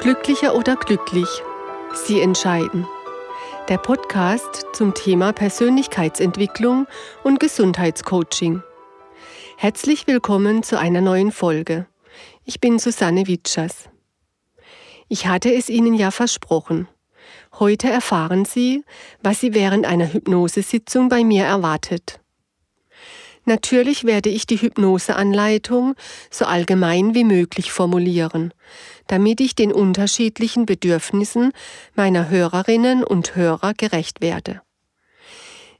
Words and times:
Glücklicher 0.00 0.54
oder 0.54 0.76
glücklich? 0.76 1.28
Sie 1.92 2.22
entscheiden. 2.22 2.86
Der 3.68 3.76
Podcast 3.76 4.64
zum 4.72 4.94
Thema 4.94 5.34
Persönlichkeitsentwicklung 5.34 6.86
und 7.22 7.38
Gesundheitscoaching. 7.38 8.62
Herzlich 9.58 10.06
willkommen 10.06 10.62
zu 10.62 10.78
einer 10.78 11.02
neuen 11.02 11.30
Folge. 11.30 11.86
Ich 12.46 12.60
bin 12.60 12.78
Susanne 12.78 13.26
Witschers. 13.26 13.90
Ich 15.08 15.26
hatte 15.26 15.52
es 15.52 15.68
Ihnen 15.68 15.92
ja 15.92 16.10
versprochen. 16.10 16.88
Heute 17.58 17.90
erfahren 17.90 18.46
Sie, 18.46 18.86
was 19.22 19.40
Sie 19.40 19.52
während 19.52 19.84
einer 19.84 20.10
Hypnosesitzung 20.10 21.10
bei 21.10 21.24
mir 21.24 21.44
erwartet. 21.44 22.19
Natürlich 23.50 24.04
werde 24.04 24.28
ich 24.28 24.46
die 24.46 24.58
Hypnoseanleitung 24.62 25.96
so 26.30 26.44
allgemein 26.44 27.16
wie 27.16 27.24
möglich 27.24 27.72
formulieren, 27.72 28.54
damit 29.08 29.40
ich 29.40 29.56
den 29.56 29.72
unterschiedlichen 29.72 30.66
Bedürfnissen 30.66 31.50
meiner 31.96 32.28
Hörerinnen 32.28 33.02
und 33.02 33.34
Hörer 33.34 33.74
gerecht 33.74 34.20
werde. 34.20 34.62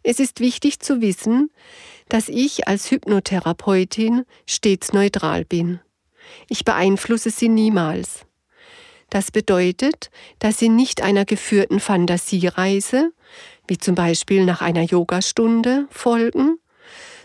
Es 0.02 0.18
ist 0.18 0.40
wichtig 0.40 0.80
zu 0.80 1.00
wissen, 1.00 1.52
dass 2.08 2.28
ich 2.28 2.66
als 2.66 2.90
Hypnotherapeutin 2.90 4.24
stets 4.46 4.92
neutral 4.92 5.44
bin. 5.44 5.78
Ich 6.48 6.64
beeinflusse 6.64 7.30
sie 7.30 7.48
niemals. 7.48 8.26
Das 9.10 9.30
bedeutet, 9.30 10.10
dass 10.40 10.58
sie 10.58 10.70
nicht 10.70 11.02
einer 11.02 11.24
geführten 11.24 11.78
Fantasiereise, 11.78 13.12
wie 13.68 13.78
zum 13.78 13.94
Beispiel 13.94 14.44
nach 14.44 14.60
einer 14.60 14.82
Yogastunde, 14.82 15.86
folgen, 15.90 16.59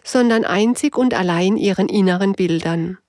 sondern 0.05 0.45
einzig 0.45 0.95
und 0.97 1.13
allein 1.13 1.57
ihren 1.57 1.89
inneren 1.89 2.33
Bildern. 2.33 2.99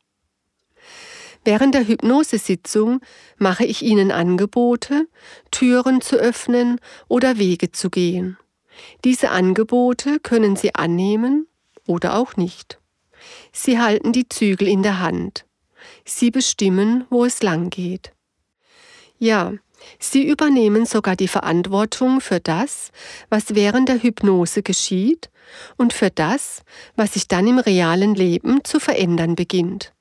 Während 1.45 1.77
der 1.77 1.87
Hypnosesitzung 1.87 3.01
mache 3.37 3.65
ich 3.65 3.83
Ihnen 3.83 4.11
Angebote, 4.11 5.07
Türen 5.53 6.01
zu 6.01 6.17
öffnen 6.17 6.81
oder 7.07 7.39
Wege 7.39 7.71
zu 7.71 7.89
gehen. 7.89 8.37
Diese 9.05 9.31
Angebote 9.31 10.19
können 10.19 10.57
Sie 10.57 10.75
annehmen 10.75 11.47
oder 11.87 12.17
auch 12.17 12.37
nicht. 12.37 12.81
Sie 13.53 13.79
halten 13.79 14.13
die 14.13 14.29
Zügel 14.29 14.67
in 14.67 14.83
der 14.83 14.99
Hand. 14.99 15.45
Sie 16.05 16.33
bestimmen, 16.33 17.05
wo 17.11 17.25
es 17.25 17.43
lang 17.43 17.71
geht. 17.71 18.13
Ja, 19.19 19.53
Sie 19.99 20.27
übernehmen 20.27 20.87
sogar 20.87 21.17
die 21.17 21.29
Verantwortung 21.29 22.21
für 22.21 22.41
das, 22.41 22.91
was 23.29 23.55
während 23.55 23.89
der 23.89 24.03
Hypnose 24.03 24.63
geschieht 24.63 25.31
und 25.77 25.93
für 25.93 26.11
das, 26.11 26.63
was 26.97 27.15
sich 27.15 27.29
dann 27.29 27.47
im 27.47 27.59
realen 27.59 28.15
Leben 28.15 28.65
zu 28.65 28.81
verändern 28.81 29.37
beginnt. 29.37 29.93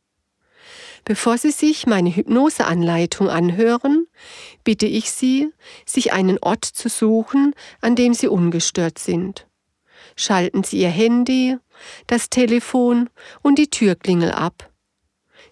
Bevor 1.06 1.38
Sie 1.38 1.52
sich 1.52 1.86
meine 1.86 2.16
Hypnoseanleitung 2.16 3.30
anhören, 3.30 4.08
bitte 4.64 4.88
ich 4.88 5.12
Sie, 5.12 5.52
sich 5.86 6.14
einen 6.14 6.40
Ort 6.40 6.66
zu 6.66 6.90
suchen, 6.90 7.54
an 7.80 7.96
dem 7.96 8.16
Sie 8.16 8.28
ungestört 8.28 8.98
sind. 8.98 9.46
Schalten 10.16 10.64
Sie 10.64 10.80
Ihr 10.80 10.90
Handy, 10.90 11.58
das 12.08 12.32
Telefon 12.32 13.10
und 13.44 13.60
die 13.60 13.70
Türklingel 13.70 14.32
ab. 14.32 14.72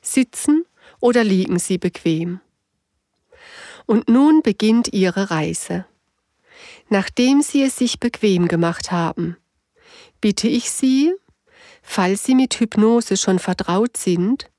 Sitzen 0.01 0.65
oder 0.99 1.23
liegen 1.23 1.59
Sie 1.59 1.77
bequem. 1.77 2.39
Und 3.85 4.09
nun 4.09 4.41
beginnt 4.41 4.93
Ihre 4.93 5.31
Reise. 5.31 5.85
Nachdem 6.89 7.41
Sie 7.41 7.63
es 7.63 7.77
sich 7.77 7.99
bequem 7.99 8.47
gemacht 8.47 8.91
haben, 8.91 9.37
bitte 10.21 10.47
ich 10.47 10.71
Sie, 10.71 11.13
falls 11.81 12.23
Sie 12.23 12.35
mit 12.35 12.59
Hypnose 12.59 13.17
schon 13.17 13.39
vertraut 13.39 13.97
sind, 13.97 14.49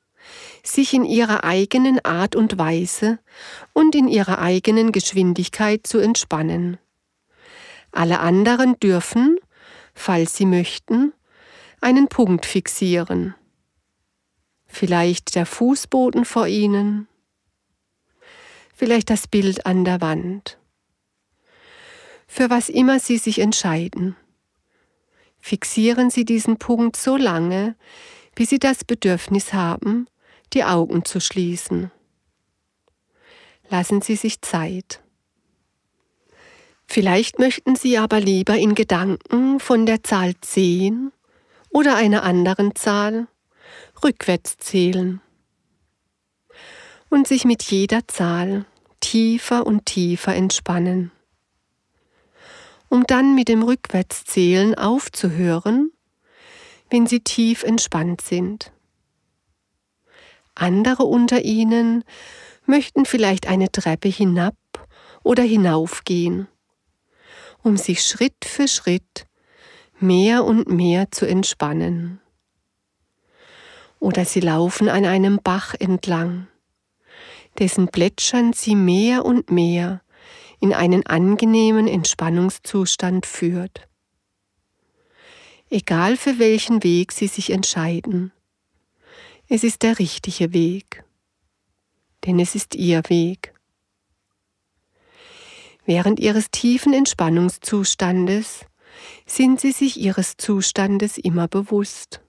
sich 0.63 0.95
in 0.95 1.05
Ihrer 1.05 1.45
eigenen 1.45 2.05
Art 2.05 2.37
und 2.37 2.59
Weise 2.59 3.19
und 3.73 3.95
in 3.95 4.09
Ihrer 4.09 4.39
eigenen 4.39 4.93
Geschwindigkeit 4.93 5.87
zu 5.87 5.99
entspannen. 5.99 6.79
Alle 7.93 8.21
anderen 8.21 8.79
dürfen, 8.81 9.39
falls 9.95 10.37
sie 10.37 10.47
möchten, 10.47 11.13
einen 11.81 12.09
Punkt 12.09 12.45
fixieren. 12.45 13.35
Vielleicht 14.67 15.37
der 15.37 15.47
Fußboden 15.47 16.25
vor 16.25 16.49
Ihnen, 16.49 17.07
vielleicht 18.75 19.11
das 19.11 19.27
Bild 19.27 19.67
an 19.67 19.85
der 19.85 20.01
Wand. 20.01 20.59
Für 22.27 22.51
was 22.51 22.69
immer 22.69 22.99
Sie 22.99 23.19
sich 23.19 23.39
entscheiden. 23.39 24.17
Fixieren 25.41 26.11
Sie 26.11 26.25
diesen 26.25 26.59
Punkt 26.59 26.97
so 26.97 27.17
lange, 27.17 27.77
bis 28.35 28.51
Sie 28.51 28.59
das 28.59 28.85
Bedürfnis 28.85 29.53
haben, 29.53 30.09
die 30.53 30.65
Augen 30.65 31.05
zu 31.05 31.21
schließen. 31.21 31.91
Lassen 33.69 34.03
Sie 34.03 34.17
sich 34.17 34.41
Zeit. 34.43 35.01
Vielleicht 36.87 37.39
möchten 37.39 37.77
Sie 37.77 37.99
aber 37.99 38.21
lieber 38.21 38.57
in 38.57 38.75
Gedanken 38.75 39.61
von 39.61 39.87
der 39.87 40.03
Zahl 40.03 40.35
10 40.41 41.13
oder 41.71 41.97
einer 41.97 42.23
anderen 42.23 42.75
Zahl 42.75 43.27
rückwärts 44.03 44.59
zählen 44.59 45.21
und 47.15 47.27
sich 47.27 47.45
mit 47.45 47.63
jeder 47.63 48.07
Zahl 48.09 48.67
tiefer 49.01 49.67
und 49.67 49.87
tiefer 49.87 50.35
entspannen 50.35 51.11
um 52.95 53.05
dann 53.09 53.35
mit 53.35 53.49
dem 53.49 53.65
Rückwärtszählen 53.65 54.77
aufzuhören, 54.77 55.91
wenn 56.91 57.09
sie 57.09 57.19
tief 57.19 57.65
entspannt 57.65 58.21
sind. 58.21 58.71
Andere 60.55 61.03
unter 61.03 61.43
ihnen 61.43 62.05
möchten 62.67 63.05
vielleicht 63.05 63.49
eine 63.49 63.73
Treppe 63.73 64.09
hinab 64.09 64.55
oder 65.25 65.43
hinaufgehen, 65.43 66.47
um 67.65 67.77
sich 67.77 68.05
Schritt 68.05 68.45
für 68.45 68.69
Schritt 68.69 69.27
mehr 69.99 70.45
und 70.45 70.69
mehr 70.69 71.11
zu 71.11 71.27
entspannen. 71.27 72.21
Oder 73.99 74.25
sie 74.25 74.41
laufen 74.41 74.89
an 74.89 75.05
einem 75.05 75.41
Bach 75.43 75.75
entlang, 75.77 76.47
dessen 77.59 77.89
Plätschern 77.89 78.53
sie 78.53 78.75
mehr 78.75 79.25
und 79.25 79.51
mehr 79.51 80.03
in 80.61 80.73
einen 80.73 81.05
angenehmen 81.07 81.87
Entspannungszustand 81.87 83.27
führt. 83.27 83.89
Egal 85.71 86.17
für 86.17 86.39
welchen 86.39 86.83
Weg 86.85 87.13
Sie 87.13 87.27
sich 87.27 87.51
entscheiden, 87.51 88.33
es 89.49 89.65
ist 89.65 89.83
der 89.83 89.99
richtige 89.99 90.53
Weg, 90.53 91.05
denn 92.25 92.39
es 92.39 92.55
ist 92.55 92.75
Ihr 92.75 93.03
Weg. 93.09 93.55
Während 95.85 96.19
Ihres 96.19 96.51
tiefen 96.51 96.95
Entspannungszustandes 96.95 98.65
sind 99.27 99.61
Sie 99.61 99.73
sich 99.73 99.99
Ihres 99.99 100.37
Zustandes 100.39 101.19
immer 101.19 101.49
bewusst. 101.49 102.24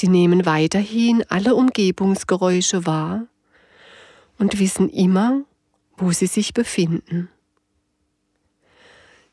Sie 0.00 0.06
nehmen 0.06 0.46
weiterhin 0.46 1.24
alle 1.28 1.56
Umgebungsgeräusche 1.56 2.86
wahr 2.86 3.26
und 4.38 4.60
wissen 4.60 4.88
immer, 4.88 5.42
wo 5.96 6.12
sie 6.12 6.28
sich 6.28 6.54
befinden. 6.54 7.28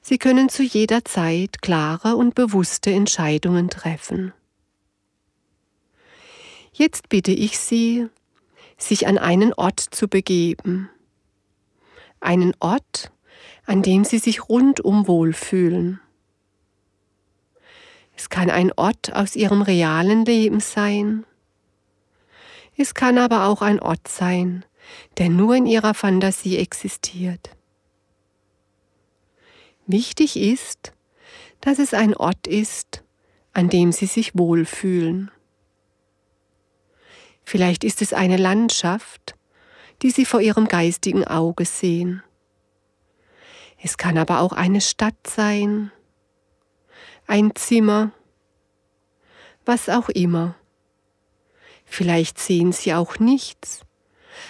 Sie 0.02 0.18
können 0.18 0.50
zu 0.50 0.64
jeder 0.64 1.06
Zeit 1.06 1.62
klare 1.62 2.16
und 2.16 2.34
bewusste 2.34 2.90
Entscheidungen 2.90 3.70
treffen. 3.70 4.34
Jetzt 6.74 7.10
bitte 7.10 7.32
ich 7.32 7.60
Sie, 7.60 8.08
sich 8.80 9.06
an 9.06 9.20
einen 9.20 9.54
Ort 9.54 9.80
zu 9.80 10.08
begeben. 10.08 10.90
Einen 12.22 12.56
Ort, 12.60 13.12
an 13.68 13.84
dem 13.84 14.04
Sie 14.04 14.18
sich 14.18 14.50
rundum 14.50 15.08
wohlfühlen. 15.08 16.00
Es 18.16 18.30
kann 18.30 18.50
ein 18.50 18.72
Ort 18.74 19.14
aus 19.14 19.36
Ihrem 19.36 19.62
realen 19.62 20.26
Leben 20.26 20.60
sein. 20.60 21.26
Es 22.78 22.94
kann 22.94 23.18
aber 23.18 23.46
auch 23.46 23.62
ein 23.62 23.80
Ort 23.80 24.08
sein, 24.08 24.66
der 25.18 25.30
nur 25.30 25.56
in 25.56 25.66
ihrer 25.66 25.94
Fantasie 25.94 26.58
existiert. 26.58 27.50
Wichtig 29.88 30.36
ist, 30.36 30.94
dass 31.62 31.80
es 31.80 31.94
ein 31.94 32.16
Ort 32.16 32.48
ist, 32.48 33.04
an 33.54 33.70
dem 33.70 33.92
sie 33.92 34.08
sich 34.08 34.38
wohlfühlen. 34.38 35.32
Vielleicht 37.44 37.84
ist 37.84 38.02
es 38.02 38.12
eine 38.12 38.38
Landschaft, 38.38 39.36
die 40.02 40.12
sie 40.12 40.26
vor 40.26 40.42
ihrem 40.42 40.68
geistigen 40.68 41.26
Auge 41.26 41.66
sehen. 41.66 42.24
Es 43.82 43.98
kann 43.98 44.18
aber 44.18 44.40
auch 44.42 44.52
eine 44.52 44.82
Stadt 44.82 45.28
sein, 45.28 45.92
ein 47.28 47.56
Zimmer, 47.56 48.12
was 49.66 49.90
auch 49.90 50.10
immer. 50.10 50.56
Vielleicht 51.86 52.40
sehen 52.40 52.72
sie 52.72 52.94
auch 52.94 53.20
nichts, 53.20 53.82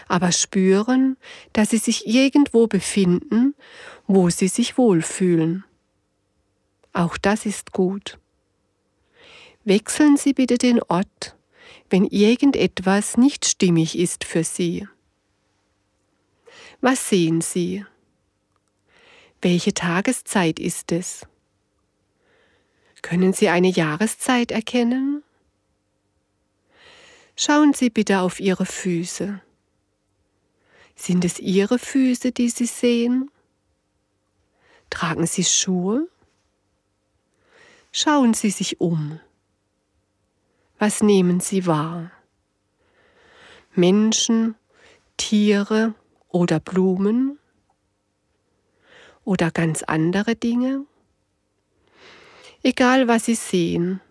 aber 0.07 0.31
spüren, 0.31 1.17
dass 1.53 1.71
sie 1.71 1.77
sich 1.77 2.07
irgendwo 2.07 2.67
befinden, 2.67 3.55
wo 4.07 4.29
sie 4.29 4.47
sich 4.47 4.77
wohlfühlen. 4.77 5.63
Auch 6.93 7.17
das 7.17 7.45
ist 7.45 7.71
gut. 7.71 8.17
Wechseln 9.65 10.15
Sie 10.15 10.33
bitte 10.33 10.59
den 10.59 10.81
Ort, 10.83 11.35
wenn 11.89 12.05
irgendetwas 12.05 13.17
nicht 13.17 13.45
stimmig 13.45 13.97
ist 13.97 14.23
für 14.23 14.43
Sie. 14.43 14.87
Was 16.81 17.09
sehen 17.09 17.41
Sie? 17.41 17.83
Welche 19.41 19.73
Tageszeit 19.73 20.59
ist 20.59 20.91
es? 20.91 21.25
Können 23.05 23.33
Sie 23.33 23.49
eine 23.49 23.67
Jahreszeit 23.67 24.49
erkennen? 24.49 25.21
Schauen 27.35 27.75
Sie 27.75 27.91
bitte 27.91 28.21
auf 28.21 28.39
Ihre 28.39 28.65
Füße. 28.65 29.39
Sind 30.95 31.23
es 31.23 31.37
Ihre 31.37 31.77
Füße, 31.77 32.31
die 32.31 32.49
Sie 32.49 32.65
sehen? 32.65 33.29
Tragen 34.89 35.27
Sie 35.27 35.43
Schuhe? 35.43 36.07
Schauen 37.91 38.33
Sie 38.33 38.49
sich 38.49 38.81
um. 38.81 39.19
Was 40.79 41.03
nehmen 41.03 41.41
Sie 41.41 41.67
wahr? 41.67 42.09
Menschen, 43.75 44.55
Tiere 45.17 45.93
oder 46.29 46.59
Blumen? 46.59 47.37
Oder 49.23 49.51
ganz 49.51 49.83
andere 49.83 50.35
Dinge? 50.35 50.87
Egal 52.67 53.07
was 53.07 53.25
Sie 53.25 53.35
sehen, 53.35 54.01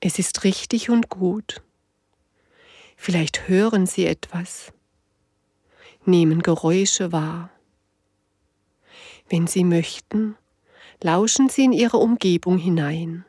es 0.00 0.18
ist 0.18 0.42
richtig 0.42 0.90
und 0.90 1.08
gut. 1.08 1.62
Vielleicht 2.96 3.46
hören 3.46 3.86
Sie 3.86 4.06
etwas, 4.06 4.72
nehmen 6.04 6.42
Geräusche 6.42 7.12
wahr. 7.12 7.48
Wenn 9.28 9.46
Sie 9.46 9.62
möchten, 9.62 10.36
lauschen 11.00 11.48
Sie 11.48 11.62
in 11.62 11.72
Ihre 11.72 11.98
Umgebung 11.98 12.58
hinein. 12.58 13.24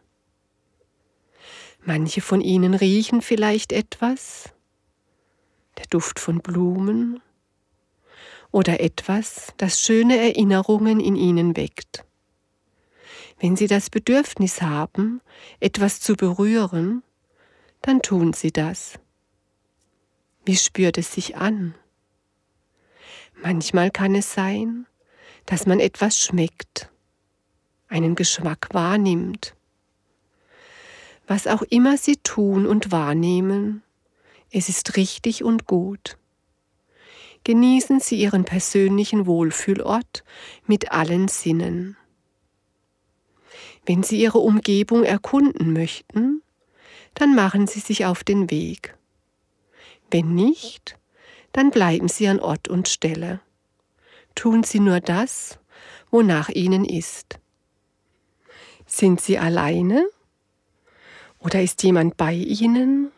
Manche 1.86 2.22
von 2.22 2.42
Ihnen 2.42 2.74
riechen 2.74 3.22
vielleicht 3.22 3.72
etwas, 3.72 4.52
der 5.78 5.86
Duft 5.92 6.20
von 6.20 6.40
Blumen 6.40 7.22
oder 8.50 8.80
etwas, 8.80 9.54
das 9.58 9.80
schöne 9.80 10.18
Erinnerungen 10.18 11.00
in 11.00 11.16
Ihnen 11.16 11.56
weckt. 11.56 12.06
Wenn 13.42 13.56
Sie 13.56 13.66
das 13.66 13.90
Bedürfnis 13.90 14.62
haben, 14.62 15.20
etwas 15.60 16.00
zu 16.00 16.16
berühren, 16.16 17.02
dann 17.82 18.04
tun 18.04 18.34
Sie 18.34 18.52
das. 18.52 19.00
Wie 20.46 20.56
spürt 20.56 21.00
es 21.00 21.12
sich 21.12 21.38
an? 21.38 21.74
Manchmal 23.42 23.90
kann 23.90 24.14
es 24.14 24.32
sein, 24.32 24.86
dass 25.48 25.66
man 25.66 25.80
etwas 25.80 26.20
schmeckt, 26.20 26.92
einen 27.88 28.14
Geschmack 28.14 28.68
wahrnimmt. 28.74 29.56
Was 31.26 31.48
auch 31.48 31.64
immer 31.64 31.98
Sie 31.98 32.18
tun 32.18 32.68
und 32.68 32.92
wahrnehmen, 32.92 33.82
es 34.52 34.70
ist 34.70 34.98
richtig 34.98 35.44
und 35.44 35.66
gut. 35.66 36.20
Genießen 37.44 38.02
Sie 38.02 38.18
Ihren 38.18 38.46
persönlichen 38.46 39.26
Wohlfühlort 39.26 40.24
mit 40.68 40.92
allen 40.92 41.28
Sinnen. 41.28 41.98
Wenn 43.86 44.04
Sie 44.04 44.20
Ihre 44.20 44.40
Umgebung 44.40 45.04
erkunden 45.04 45.74
möchten, 45.74 46.42
dann 47.14 47.36
machen 47.36 47.68
Sie 47.68 47.80
sich 47.80 48.06
auf 48.06 48.24
den 48.24 48.50
Weg. 48.52 48.96
Wenn 50.12 50.34
nicht, 50.36 50.98
dann 51.54 51.72
bleiben 51.72 52.08
Sie 52.08 52.28
an 52.28 52.40
Ort 52.40 52.68
und 52.68 52.88
Stelle. 52.88 53.40
Tun 54.36 54.64
Sie 54.64 54.80
nur 54.80 55.00
das, 55.00 55.60
wonach 56.10 56.50
Ihnen 56.50 56.86
ist. 56.86 57.40
Sind 58.86 59.22
Sie 59.22 59.38
alleine? 59.38 60.06
Oder 61.40 61.62
ist 61.62 61.82
jemand 61.84 62.18
bei 62.18 62.34
Ihnen? 62.34 63.12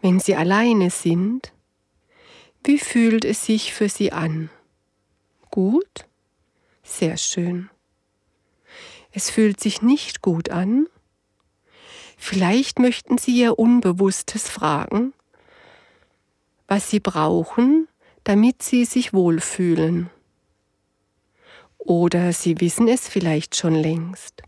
Wenn 0.00 0.20
Sie 0.20 0.36
alleine 0.36 0.90
sind, 0.90 1.52
wie 2.62 2.78
fühlt 2.78 3.24
es 3.24 3.44
sich 3.44 3.74
für 3.74 3.88
Sie 3.88 4.12
an? 4.12 4.50
Gut? 5.50 6.06
Sehr 6.82 7.16
schön. 7.16 7.70
Es 9.16 9.30
fühlt 9.30 9.60
sich 9.60 9.80
nicht 9.80 10.22
gut 10.22 10.50
an? 10.50 10.88
Vielleicht 12.18 12.80
möchten 12.80 13.16
Sie 13.16 13.38
Ihr 13.38 13.60
Unbewusstes 13.60 14.50
fragen, 14.50 15.12
was 16.66 16.90
sie 16.90 16.98
brauchen, 16.98 17.86
damit 18.24 18.62
sie 18.62 18.84
sich 18.84 19.12
wohlfühlen. 19.12 20.10
Oder 21.78 22.32
sie 22.32 22.60
wissen 22.60 22.88
es 22.88 23.06
vielleicht 23.06 23.54
schon 23.54 23.74
längst. 23.74 24.42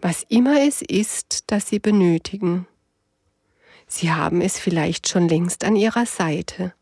Was 0.00 0.22
immer 0.28 0.60
es 0.60 0.82
ist, 0.82 1.50
das 1.50 1.68
sie 1.68 1.80
benötigen. 1.80 2.68
Sie 3.88 4.12
haben 4.12 4.42
es 4.42 4.58
vielleicht 4.58 5.08
schon 5.08 5.28
längst 5.28 5.64
an 5.64 5.74
ihrer 5.74 6.06
Seite. 6.06 6.74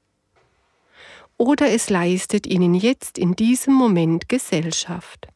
Oder 1.39 1.71
es 1.71 1.89
leistet 1.89 2.47
ihnen 2.47 2.75
jetzt 2.75 3.17
in 3.17 3.37
diesem 3.37 3.73
Moment 3.73 4.29
Gesellschaft. 4.29 5.32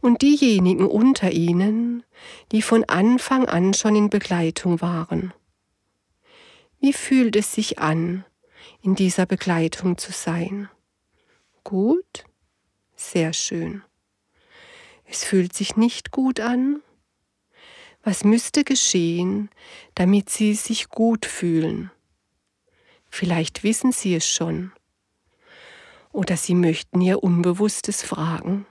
Und 0.00 0.22
diejenigen 0.22 0.86
unter 0.86 1.30
ihnen, 1.30 2.04
die 2.52 2.62
von 2.62 2.84
Anfang 2.84 3.46
an 3.46 3.74
schon 3.74 3.96
in 3.96 4.10
Begleitung 4.10 4.80
waren 4.80 5.32
wie 6.80 6.94
fühlt 6.94 7.36
es 7.36 7.52
sich 7.52 7.78
an, 7.78 8.24
in 8.82 8.94
dieser 8.94 9.26
Begleitung 9.26 9.98
zu 9.98 10.12
sein? 10.12 10.68
Gut? 11.62 12.24
Sehr 12.96 13.34
schön. 13.34 13.82
Es 15.04 15.24
fühlt 15.24 15.52
sich 15.52 15.76
nicht 15.76 16.10
gut 16.10 16.40
an? 16.40 16.82
Was 18.02 18.24
müsste 18.24 18.64
geschehen, 18.64 19.50
damit 19.94 20.30
Sie 20.30 20.54
sich 20.54 20.88
gut 20.88 21.26
fühlen? 21.26 21.90
Vielleicht 23.10 23.62
wissen 23.62 23.92
Sie 23.92 24.14
es 24.14 24.26
schon. 24.26 24.72
Oder 26.12 26.38
Sie 26.38 26.54
möchten 26.54 27.02
Ihr 27.02 27.22
Unbewusstes 27.22 28.02
fragen. 28.02 28.64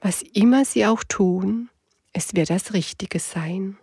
Was 0.00 0.22
immer 0.22 0.64
Sie 0.64 0.86
auch 0.86 1.02
tun, 1.04 1.70
es 2.12 2.34
wird 2.34 2.50
das 2.50 2.72
Richtige 2.72 3.18
sein. 3.18 3.76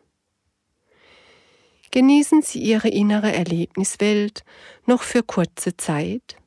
Genießen 1.91 2.41
Sie 2.41 2.59
Ihre 2.59 2.89
innere 2.89 3.31
Erlebniswelt 3.31 4.43
noch 4.85 5.03
für 5.03 5.23
kurze 5.23 5.77
Zeit, 5.77 6.37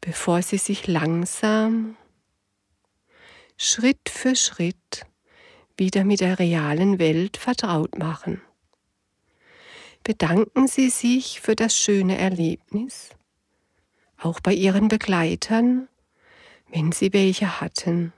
bevor 0.00 0.42
Sie 0.42 0.58
sich 0.58 0.86
langsam, 0.86 1.96
Schritt 3.56 4.08
für 4.08 4.34
Schritt 4.34 5.06
wieder 5.76 6.04
mit 6.04 6.20
der 6.20 6.38
realen 6.38 6.98
Welt 6.98 7.36
vertraut 7.36 7.98
machen. 7.98 8.40
Bedanken 10.02 10.66
Sie 10.66 10.90
sich 10.90 11.40
für 11.40 11.54
das 11.54 11.76
schöne 11.76 12.16
Erlebnis, 12.16 13.10
auch 14.16 14.40
bei 14.40 14.54
Ihren 14.54 14.88
Begleitern, 14.88 15.88
wenn 16.68 16.92
Sie 16.92 17.12
welche 17.12 17.60
hatten. 17.60 18.12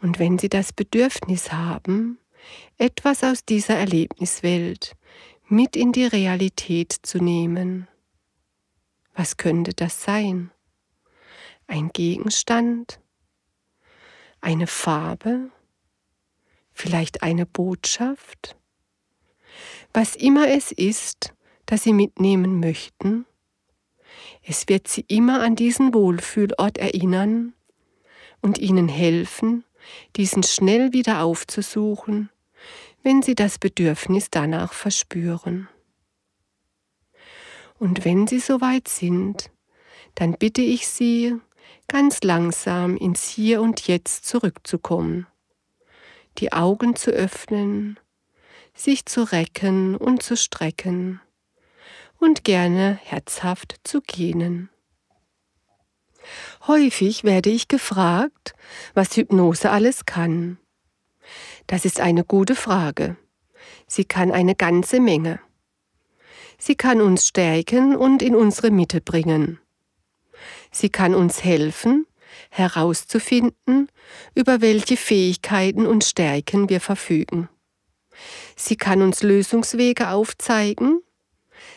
Und 0.00 0.18
wenn 0.18 0.38
Sie 0.38 0.48
das 0.48 0.72
Bedürfnis 0.72 1.52
haben, 1.52 2.18
etwas 2.76 3.24
aus 3.24 3.44
dieser 3.44 3.76
Erlebniswelt 3.76 4.96
mit 5.48 5.76
in 5.76 5.92
die 5.92 6.06
Realität 6.06 6.92
zu 7.02 7.18
nehmen. 7.18 7.88
Was 9.14 9.36
könnte 9.36 9.74
das 9.74 10.02
sein? 10.02 10.50
Ein 11.66 11.88
Gegenstand? 11.92 13.00
Eine 14.40 14.66
Farbe? 14.66 15.50
Vielleicht 16.72 17.22
eine 17.22 17.44
Botschaft? 17.44 18.56
Was 19.92 20.14
immer 20.14 20.48
es 20.48 20.70
ist, 20.70 21.34
das 21.66 21.82
Sie 21.82 21.92
mitnehmen 21.92 22.60
möchten, 22.60 23.26
es 24.42 24.68
wird 24.68 24.88
Sie 24.88 25.04
immer 25.08 25.42
an 25.42 25.56
diesen 25.56 25.92
Wohlfühlort 25.92 26.78
erinnern 26.78 27.54
und 28.40 28.58
Ihnen 28.58 28.88
helfen, 28.88 29.64
diesen 30.16 30.42
schnell 30.42 30.92
wieder 30.92 31.22
aufzusuchen 31.22 32.30
wenn 33.02 33.22
Sie 33.22 33.34
das 33.34 33.58
Bedürfnis 33.58 34.30
danach 34.30 34.72
verspüren. 34.72 35.68
Und 37.78 38.04
wenn 38.04 38.26
Sie 38.26 38.40
soweit 38.40 38.88
sind, 38.88 39.50
dann 40.14 40.32
bitte 40.32 40.62
ich 40.62 40.88
Sie, 40.88 41.36
ganz 41.86 42.22
langsam 42.22 42.96
ins 42.96 43.28
Hier 43.28 43.62
und 43.62 43.86
Jetzt 43.86 44.26
zurückzukommen, 44.26 45.26
die 46.38 46.52
Augen 46.52 46.96
zu 46.96 47.10
öffnen, 47.10 47.98
sich 48.74 49.06
zu 49.06 49.22
recken 49.22 49.96
und 49.96 50.22
zu 50.22 50.36
strecken 50.36 51.20
und 52.18 52.44
gerne 52.44 52.98
herzhaft 53.02 53.76
zu 53.84 54.00
gähnen. 54.00 54.70
Häufig 56.66 57.24
werde 57.24 57.50
ich 57.50 57.68
gefragt, 57.68 58.54
was 58.94 59.16
Hypnose 59.16 59.70
alles 59.70 60.06
kann. 60.06 60.58
Das 61.66 61.84
ist 61.84 62.00
eine 62.00 62.24
gute 62.24 62.54
Frage. 62.54 63.16
Sie 63.86 64.04
kann 64.04 64.32
eine 64.32 64.54
ganze 64.54 65.00
Menge. 65.00 65.40
Sie 66.58 66.74
kann 66.74 67.00
uns 67.00 67.28
stärken 67.28 67.96
und 67.96 68.22
in 68.22 68.34
unsere 68.34 68.70
Mitte 68.70 69.00
bringen. 69.00 69.60
Sie 70.70 70.90
kann 70.90 71.14
uns 71.14 71.44
helfen, 71.44 72.06
herauszufinden, 72.50 73.88
über 74.34 74.60
welche 74.60 74.96
Fähigkeiten 74.96 75.86
und 75.86 76.04
Stärken 76.04 76.68
wir 76.68 76.80
verfügen. 76.80 77.48
Sie 78.56 78.76
kann 78.76 79.02
uns 79.02 79.22
Lösungswege 79.22 80.10
aufzeigen. 80.10 81.00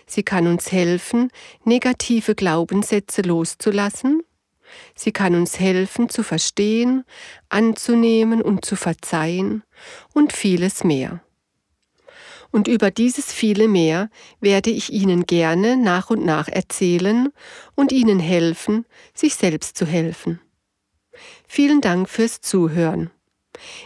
Sie 0.08 0.24
kann 0.24 0.48
uns 0.48 0.72
helfen, 0.72 1.32
negative 1.64 2.36
Glaubenssätze 2.36 3.22
loszulassen. 3.22 4.21
Sie 4.96 5.12
kann 5.12 5.36
uns 5.36 5.60
helfen 5.60 6.10
zu 6.10 6.24
verstehen, 6.24 7.04
anzunehmen 7.50 8.42
und 8.42 8.66
zu 8.66 8.76
verzeihen 8.76 9.64
und 10.14 10.34
vieles 10.34 10.84
mehr. 10.84 11.22
Und 12.52 12.68
über 12.68 12.92
dieses 12.92 13.32
viele 13.32 13.68
mehr 13.68 14.10
werde 14.42 14.70
ich 14.70 14.92
Ihnen 14.92 15.26
gerne 15.26 15.78
nach 15.78 16.10
und 16.10 16.26
nach 16.26 16.50
erzählen 16.50 17.30
und 17.76 17.92
Ihnen 17.92 18.20
helfen, 18.20 18.86
sich 19.14 19.36
selbst 19.36 19.78
zu 19.78 19.86
helfen. 19.86 20.42
Vielen 21.48 21.82
Dank 21.82 22.10
fürs 22.10 22.42
Zuhören. 22.42 23.10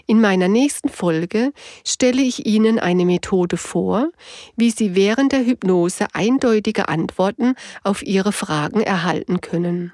In 0.08 0.22
meiner 0.22 0.48
nächsten 0.48 0.90
Folge 0.90 1.52
stelle 1.86 2.22
ich 2.22 2.46
Ihnen 2.46 2.80
eine 2.80 3.06
Methode 3.06 3.58
vor, 3.58 4.10
wie 4.56 4.72
Sie 4.72 4.96
während 4.96 5.32
der 5.32 5.46
Hypnose 5.46 6.08
eindeutige 6.14 6.88
Antworten 6.88 7.56
auf 7.84 8.04
Ihre 8.04 8.32
Fragen 8.32 8.82
erhalten 8.82 9.42
können. 9.42 9.94